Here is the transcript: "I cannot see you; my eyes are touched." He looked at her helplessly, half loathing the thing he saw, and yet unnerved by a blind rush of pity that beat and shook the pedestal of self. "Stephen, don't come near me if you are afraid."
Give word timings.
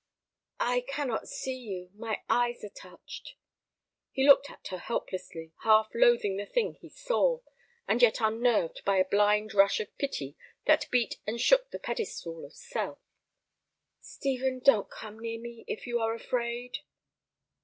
"I 0.61 0.81
cannot 0.87 1.27
see 1.29 1.53
you; 1.59 1.91
my 1.93 2.23
eyes 2.27 2.63
are 2.63 2.69
touched." 2.71 3.35
He 4.11 4.25
looked 4.25 4.49
at 4.49 4.65
her 4.69 4.79
helplessly, 4.79 5.53
half 5.61 5.91
loathing 5.93 6.37
the 6.37 6.45
thing 6.47 6.73
he 6.73 6.89
saw, 6.89 7.41
and 7.87 8.01
yet 8.01 8.19
unnerved 8.19 8.81
by 8.83 8.97
a 8.97 9.05
blind 9.05 9.53
rush 9.53 9.79
of 9.79 9.95
pity 9.99 10.35
that 10.65 10.89
beat 10.89 11.19
and 11.27 11.39
shook 11.39 11.69
the 11.69 11.77
pedestal 11.77 12.43
of 12.43 12.55
self. 12.55 12.97
"Stephen, 13.99 14.57
don't 14.57 14.89
come 14.89 15.19
near 15.19 15.39
me 15.39 15.65
if 15.67 15.85
you 15.85 15.99
are 15.99 16.15
afraid." 16.15 16.79